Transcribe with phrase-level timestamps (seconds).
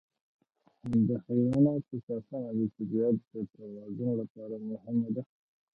[1.07, 5.23] د حیواناتو ساتنه د طبیعت د توازن لپاره مهمه ده.